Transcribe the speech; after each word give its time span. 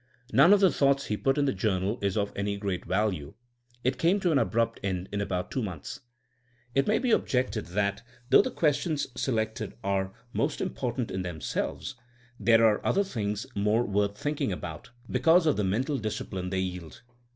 None 0.33 0.51
of 0.51 0.61
the 0.61 0.71
thoughts 0.71 1.05
he 1.05 1.15
put 1.15 1.37
in 1.37 1.45
the 1.45 1.53
journal 1.53 1.99
is 2.01 2.17
of 2.17 2.33
any 2.35 2.57
great 2.57 2.85
value. 2.85 3.35
It 3.83 3.99
came 3.99 4.19
to 4.21 4.31
an 4.31 4.39
abrupt 4.39 4.79
end 4.81 5.07
in 5.11 5.21
about 5.21 5.51
two 5.51 5.61
months. 5.61 5.99
It 6.73 6.87
may 6.87 6.97
be 6.97 7.11
objected 7.11 7.67
that 7.67 8.01
though 8.31 8.41
the 8.41 8.49
questions 8.49 9.05
selected 9.15 9.75
are 9.83 10.11
most 10.33 10.59
important 10.59 11.11
in 11.11 11.21
themselves, 11.21 11.93
there 12.39 12.65
are 12.65 12.83
other 12.83 13.03
things 13.03 13.45
more 13.53 13.83
worth 13.83 14.17
thinking 14.17 14.51
about, 14.51 14.89
be 15.07 15.19
cause 15.19 15.45
of 15.45 15.55
the 15.55 15.63
mental 15.63 15.99
discipline 15.99 16.49
they 16.49 16.61
yield. 16.61 17.03